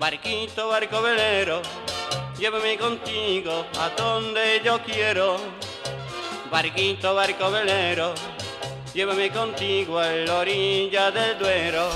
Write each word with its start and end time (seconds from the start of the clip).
Barquito, 0.00 0.68
barco 0.68 1.02
velero, 1.02 1.60
llévame 2.38 2.78
contigo 2.78 3.66
a 3.78 3.90
donde 3.90 4.62
yo 4.64 4.82
quiero. 4.82 5.36
Barquito, 6.50 7.14
barco 7.14 7.50
velero, 7.50 8.14
llévame 8.94 9.30
contigo 9.30 9.98
a 9.98 10.06
la 10.10 10.38
orilla 10.38 11.10
del 11.10 11.38
Duero. 11.38 11.90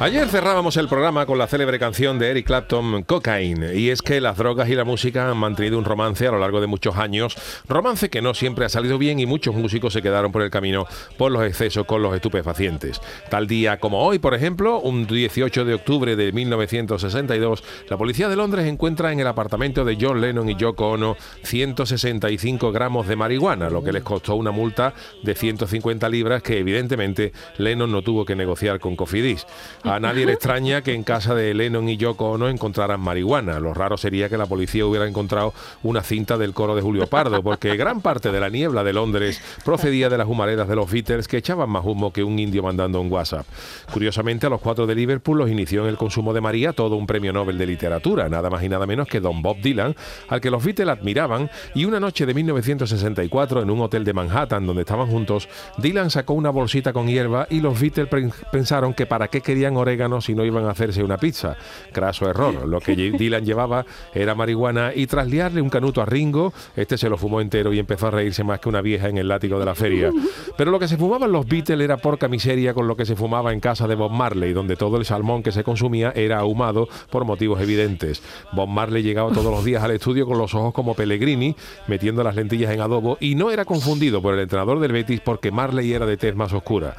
Ayer 0.00 0.28
cerrábamos 0.28 0.76
el 0.76 0.86
programa 0.86 1.26
con 1.26 1.38
la 1.38 1.48
célebre 1.48 1.80
canción 1.80 2.20
de 2.20 2.30
Eric 2.30 2.46
Clapton, 2.46 3.02
Cocaine, 3.02 3.74
y 3.74 3.90
es 3.90 4.00
que 4.00 4.20
las 4.20 4.36
drogas 4.36 4.68
y 4.68 4.76
la 4.76 4.84
música 4.84 5.28
han 5.28 5.36
mantenido 5.36 5.76
un 5.76 5.84
romance 5.84 6.24
a 6.24 6.30
lo 6.30 6.38
largo 6.38 6.60
de 6.60 6.68
muchos 6.68 6.96
años, 6.96 7.36
romance 7.66 8.08
que 8.08 8.22
no 8.22 8.32
siempre 8.32 8.64
ha 8.64 8.68
salido 8.68 8.96
bien 8.96 9.18
y 9.18 9.26
muchos 9.26 9.56
músicos 9.56 9.92
se 9.92 10.00
quedaron 10.00 10.30
por 10.30 10.42
el 10.42 10.50
camino 10.50 10.86
por 11.16 11.32
los 11.32 11.42
excesos 11.42 11.84
con 11.84 12.00
los 12.00 12.14
estupefacientes. 12.14 13.00
Tal 13.28 13.48
día 13.48 13.80
como 13.80 14.04
hoy, 14.04 14.20
por 14.20 14.34
ejemplo, 14.34 14.78
un 14.78 15.04
18 15.04 15.64
de 15.64 15.74
octubre 15.74 16.14
de 16.14 16.30
1962, 16.30 17.64
la 17.88 17.96
policía 17.96 18.28
de 18.28 18.36
Londres 18.36 18.66
encuentra 18.66 19.10
en 19.12 19.18
el 19.18 19.26
apartamento 19.26 19.84
de 19.84 19.98
John 20.00 20.20
Lennon 20.20 20.48
y 20.48 20.54
Yoko 20.54 20.90
Ono 20.90 21.16
165 21.42 22.70
gramos 22.70 23.08
de 23.08 23.16
marihuana, 23.16 23.68
lo 23.68 23.82
que 23.82 23.90
les 23.90 24.04
costó 24.04 24.36
una 24.36 24.52
multa 24.52 24.94
de 25.24 25.34
150 25.34 26.08
libras 26.08 26.40
que 26.40 26.58
evidentemente 26.58 27.32
Lennon 27.56 27.90
no 27.90 28.02
tuvo 28.02 28.24
que 28.24 28.36
negociar 28.36 28.78
con 28.78 28.94
Cofidis. 28.94 29.44
A 29.88 29.98
nadie 30.00 30.26
le 30.26 30.34
extraña 30.34 30.82
que 30.82 30.92
en 30.92 31.02
casa 31.02 31.34
de 31.34 31.54
Lennon 31.54 31.88
y 31.88 31.96
Yoko 31.96 32.32
Ono 32.32 32.50
encontraran 32.50 33.00
marihuana. 33.00 33.58
Lo 33.58 33.72
raro 33.72 33.96
sería 33.96 34.28
que 34.28 34.36
la 34.36 34.44
policía 34.44 34.84
hubiera 34.84 35.08
encontrado 35.08 35.54
una 35.82 36.02
cinta 36.02 36.36
del 36.36 36.52
coro 36.52 36.76
de 36.76 36.82
Julio 36.82 37.06
Pardo, 37.06 37.42
porque 37.42 37.74
gran 37.74 38.02
parte 38.02 38.30
de 38.30 38.38
la 38.38 38.50
niebla 38.50 38.84
de 38.84 38.92
Londres 38.92 39.40
procedía 39.64 40.10
de 40.10 40.18
las 40.18 40.28
humaredas 40.28 40.68
de 40.68 40.76
los 40.76 40.90
Beatles 40.90 41.26
que 41.26 41.38
echaban 41.38 41.70
más 41.70 41.86
humo 41.86 42.12
que 42.12 42.22
un 42.22 42.38
indio 42.38 42.62
mandando 42.62 43.00
un 43.00 43.10
WhatsApp. 43.10 43.46
Curiosamente, 43.90 44.46
a 44.46 44.50
los 44.50 44.60
cuatro 44.60 44.86
de 44.86 44.94
Liverpool 44.94 45.38
los 45.38 45.50
inició 45.50 45.84
en 45.84 45.88
el 45.88 45.96
consumo 45.96 46.34
de 46.34 46.42
María 46.42 46.74
todo 46.74 46.96
un 46.96 47.06
premio 47.06 47.32
Nobel 47.32 47.56
de 47.56 47.66
literatura, 47.66 48.28
nada 48.28 48.50
más 48.50 48.62
y 48.62 48.68
nada 48.68 48.86
menos 48.86 49.08
que 49.08 49.20
Don 49.20 49.40
Bob 49.40 49.56
Dylan, 49.62 49.96
al 50.28 50.42
que 50.42 50.50
los 50.50 50.62
Beatles 50.62 50.88
admiraban, 50.88 51.50
y 51.74 51.86
una 51.86 51.98
noche 51.98 52.26
de 52.26 52.34
1964 52.34 53.62
en 53.62 53.70
un 53.70 53.80
hotel 53.80 54.04
de 54.04 54.12
Manhattan 54.12 54.66
donde 54.66 54.82
estaban 54.82 55.06
juntos, 55.06 55.48
Dylan 55.78 56.10
sacó 56.10 56.34
una 56.34 56.50
bolsita 56.50 56.92
con 56.92 57.08
hierba 57.08 57.46
y 57.48 57.60
los 57.60 57.80
Beatles 57.80 58.08
pensaron 58.52 58.92
que 58.92 59.06
para 59.06 59.28
qué 59.28 59.40
querían 59.40 59.67
orégano 59.76 60.20
si 60.20 60.34
no 60.34 60.44
iban 60.44 60.64
a 60.64 60.70
hacerse 60.70 61.02
una 61.02 61.18
pizza. 61.18 61.56
Craso 61.92 62.28
error. 62.28 62.66
Lo 62.66 62.80
que 62.80 62.94
Dylan 62.94 63.44
llevaba 63.44 63.84
era 64.14 64.34
marihuana 64.34 64.92
y 64.94 65.06
tras 65.06 65.26
liarle 65.26 65.60
un 65.60 65.70
canuto 65.70 66.02
a 66.02 66.06
Ringo, 66.06 66.52
este 66.76 66.98
se 66.98 67.08
lo 67.08 67.16
fumó 67.16 67.40
entero 67.40 67.72
y 67.72 67.78
empezó 67.78 68.08
a 68.08 68.10
reírse 68.10 68.44
más 68.44 68.60
que 68.60 68.68
una 68.68 68.80
vieja 68.80 69.08
en 69.08 69.18
el 69.18 69.28
látigo 69.28 69.58
de 69.58 69.64
la 69.64 69.74
feria. 69.74 70.10
Pero 70.56 70.70
lo 70.70 70.78
que 70.78 70.88
se 70.88 70.96
fumaban 70.96 71.32
los 71.32 71.46
Beatles 71.46 71.80
era 71.80 71.96
porca 71.96 72.28
miseria 72.28 72.74
con 72.74 72.86
lo 72.88 72.96
que 72.96 73.04
se 73.04 73.16
fumaba 73.16 73.52
en 73.52 73.60
casa 73.60 73.86
de 73.86 73.94
Bob 73.94 74.12
Marley, 74.12 74.52
donde 74.52 74.76
todo 74.76 74.96
el 74.96 75.04
salmón 75.04 75.42
que 75.42 75.52
se 75.52 75.64
consumía 75.64 76.12
era 76.14 76.38
ahumado 76.38 76.88
por 77.10 77.24
motivos 77.24 77.60
evidentes. 77.60 78.22
Bob 78.52 78.68
Marley 78.68 79.02
llegaba 79.02 79.32
todos 79.32 79.52
los 79.52 79.64
días 79.64 79.82
al 79.82 79.92
estudio 79.92 80.26
con 80.26 80.38
los 80.38 80.54
ojos 80.54 80.72
como 80.74 80.94
Pellegrini, 80.94 81.54
metiendo 81.86 82.22
las 82.22 82.36
lentillas 82.36 82.72
en 82.72 82.80
adobo 82.80 83.16
y 83.20 83.34
no 83.34 83.50
era 83.50 83.64
confundido 83.64 84.22
por 84.22 84.34
el 84.34 84.40
entrenador 84.40 84.80
del 84.80 84.92
Betis 84.92 85.20
porque 85.20 85.50
Marley 85.50 85.92
era 85.92 86.06
de 86.06 86.16
tez 86.16 86.34
más 86.34 86.52
oscura. 86.52 86.96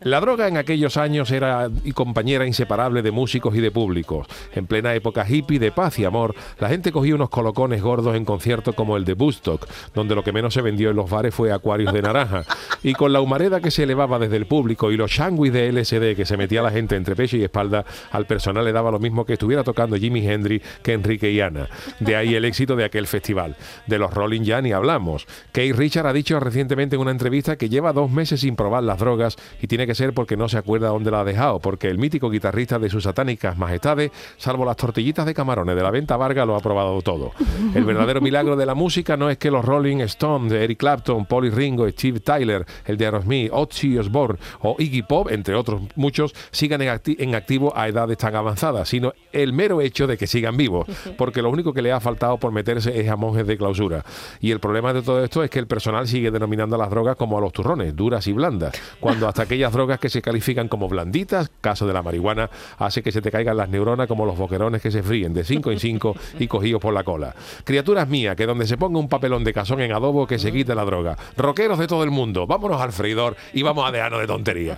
La 0.00 0.20
droga 0.20 0.48
en 0.48 0.56
aquellos 0.56 0.96
años 0.96 1.30
era 1.30 1.70
y 1.84 1.92
compañera 2.10 2.44
inseparable 2.44 3.02
de 3.02 3.12
músicos 3.12 3.54
y 3.54 3.60
de 3.60 3.70
públicos. 3.70 4.26
En 4.52 4.66
plena 4.66 4.92
época 4.96 5.24
hippie 5.28 5.60
de 5.60 5.70
paz 5.70 5.96
y 6.00 6.04
amor, 6.04 6.34
la 6.58 6.68
gente 6.68 6.90
cogía 6.90 7.14
unos 7.14 7.30
colocones 7.30 7.80
gordos 7.82 8.16
en 8.16 8.24
conciertos 8.24 8.74
como 8.74 8.96
el 8.96 9.04
de 9.04 9.14
Bustock, 9.14 9.64
donde 9.94 10.16
lo 10.16 10.24
que 10.24 10.32
menos 10.32 10.54
se 10.54 10.60
vendió 10.60 10.90
en 10.90 10.96
los 10.96 11.08
bares 11.08 11.32
fue 11.32 11.52
acuarios 11.52 11.92
de 11.92 12.02
naranja. 12.02 12.44
Y 12.82 12.94
con 12.94 13.12
la 13.12 13.20
humareda 13.20 13.60
que 13.60 13.70
se 13.70 13.84
elevaba 13.84 14.18
desde 14.18 14.38
el 14.38 14.46
público 14.46 14.90
y 14.90 14.96
los 14.96 15.12
shanguis 15.12 15.52
de 15.52 15.70
LSD 15.70 16.16
que 16.16 16.26
se 16.26 16.36
metía 16.36 16.62
la 16.62 16.72
gente 16.72 16.96
entre 16.96 17.14
pecho 17.14 17.36
y 17.36 17.44
espalda, 17.44 17.84
al 18.10 18.26
personal 18.26 18.64
le 18.64 18.72
daba 18.72 18.90
lo 18.90 18.98
mismo 18.98 19.24
que 19.24 19.34
estuviera 19.34 19.62
tocando 19.62 19.94
Jimi 19.96 20.26
Hendrix 20.26 20.66
que 20.82 20.94
Enrique 20.94 21.30
y 21.30 21.40
Ana. 21.40 21.68
De 22.00 22.16
ahí 22.16 22.34
el 22.34 22.44
éxito 22.44 22.74
de 22.74 22.84
aquel 22.84 23.06
festival. 23.06 23.54
De 23.86 23.98
los 23.98 24.12
Rolling 24.12 24.42
ya 24.42 24.60
hablamos. 24.74 25.28
Kate 25.52 25.74
Richard 25.74 26.08
ha 26.08 26.12
dicho 26.12 26.40
recientemente 26.40 26.96
en 26.96 27.02
una 27.02 27.12
entrevista 27.12 27.54
que 27.56 27.68
lleva 27.68 27.92
dos 27.92 28.10
meses 28.10 28.40
sin 28.40 28.56
probar 28.56 28.82
las 28.82 28.98
drogas 28.98 29.36
y 29.62 29.68
tiene 29.68 29.86
que 29.86 29.94
ser 29.94 30.12
porque 30.12 30.36
no 30.36 30.48
se 30.48 30.58
acuerda 30.58 30.88
dónde 30.88 31.12
la 31.12 31.20
ha 31.20 31.24
dejado, 31.24 31.60
porque 31.60 31.88
el 31.88 31.98
mítico 32.00 32.30
guitarrista 32.30 32.78
de 32.78 32.90
sus 32.90 33.04
satánicas 33.04 33.56
majestades, 33.56 34.10
salvo 34.36 34.64
las 34.64 34.76
tortillitas 34.76 35.26
de 35.26 35.34
camarones 35.34 35.76
de 35.76 35.82
la 35.82 35.90
venta 35.90 36.16
Varga, 36.16 36.44
lo 36.44 36.56
ha 36.56 36.60
probado 36.60 37.00
todo. 37.02 37.32
El 37.74 37.84
verdadero 37.84 38.20
milagro 38.20 38.56
de 38.56 38.66
la 38.66 38.74
música 38.74 39.16
no 39.16 39.30
es 39.30 39.38
que 39.38 39.50
los 39.50 39.64
Rolling 39.64 39.98
Stones, 39.98 40.52
Eric 40.52 40.78
Clapton, 40.78 41.26
Paul 41.26 41.52
Ringo, 41.52 41.88
Steve 41.90 42.20
Tyler, 42.20 42.66
el 42.84 42.96
de 42.96 43.04
Aerosmith, 43.04 43.50
Ozzy 43.52 43.98
Osbourne 43.98 44.38
o 44.60 44.76
Iggy 44.78 45.02
Pop, 45.02 45.30
entre 45.30 45.54
otros 45.54 45.82
muchos, 45.96 46.34
sigan 46.50 46.82
en, 46.82 47.00
en 47.04 47.34
activo 47.34 47.76
a 47.76 47.88
edades 47.88 48.18
tan 48.18 48.34
avanzadas, 48.34 48.88
sino 48.88 49.12
el 49.32 49.52
mero 49.52 49.80
hecho 49.80 50.06
de 50.06 50.16
que 50.16 50.26
sigan 50.26 50.56
vivos, 50.56 50.86
porque 51.16 51.42
lo 51.42 51.50
único 51.50 51.72
que 51.72 51.82
le 51.82 51.92
ha 51.92 52.00
faltado 52.00 52.38
por 52.38 52.52
meterse 52.52 52.98
es 53.00 53.08
a 53.08 53.16
monjes 53.16 53.46
de 53.46 53.56
clausura. 53.56 54.04
Y 54.40 54.50
el 54.50 54.60
problema 54.60 54.92
de 54.92 55.02
todo 55.02 55.22
esto 55.22 55.42
es 55.42 55.50
que 55.50 55.58
el 55.58 55.66
personal 55.66 56.08
sigue 56.08 56.30
denominando 56.30 56.76
a 56.76 56.78
las 56.78 56.90
drogas 56.90 57.16
como 57.16 57.38
a 57.38 57.40
los 57.40 57.52
turrones, 57.52 57.94
duras 57.94 58.26
y 58.26 58.32
blandas, 58.32 58.74
cuando 59.00 59.28
hasta 59.28 59.42
aquellas 59.42 59.72
drogas 59.72 59.98
que 59.98 60.08
se 60.08 60.22
califican 60.22 60.68
como 60.68 60.88
blanditas, 60.88 61.50
caso 61.60 61.86
de 61.86 61.89
la 61.92 62.02
marihuana, 62.02 62.50
hace 62.78 63.02
que 63.02 63.12
se 63.12 63.20
te 63.20 63.30
caigan 63.30 63.56
las 63.56 63.68
neuronas 63.68 64.06
como 64.06 64.26
los 64.26 64.36
boquerones 64.36 64.82
que 64.82 64.90
se 64.90 65.02
fríen 65.02 65.32
de 65.34 65.44
5 65.44 65.72
en 65.72 65.80
5 65.80 66.16
y 66.38 66.46
cogidos 66.46 66.80
por 66.80 66.94
la 66.94 67.04
cola. 67.04 67.34
Criaturas 67.64 68.08
mías, 68.08 68.36
que 68.36 68.46
donde 68.46 68.66
se 68.66 68.76
ponga 68.76 68.98
un 68.98 69.08
papelón 69.08 69.44
de 69.44 69.52
casón 69.52 69.80
en 69.80 69.92
adobo 69.92 70.26
que 70.26 70.38
se 70.38 70.52
quite 70.52 70.74
la 70.74 70.84
droga. 70.84 71.16
Roqueros 71.36 71.78
de 71.78 71.86
todo 71.86 72.04
el 72.04 72.10
mundo, 72.10 72.46
vámonos 72.46 72.80
al 72.80 72.92
freidor 72.92 73.36
y 73.52 73.62
vamos 73.62 73.88
a 73.88 73.92
dejarnos 73.92 74.20
de 74.20 74.26
tontería. 74.26 74.76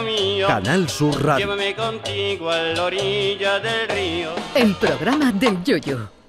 Mío, 0.00 0.46
Canal 0.46 0.88
Sur 0.88 1.22
Radio. 1.22 1.44
llévame 1.44 1.74
contigo 1.74 2.50
a 2.50 2.56
la 2.58 2.84
orilla 2.84 3.60
del 3.60 3.88
río. 3.88 4.30
El 4.54 4.74
programa 4.76 5.30
del 5.32 5.62
Yoyo. 5.62 6.21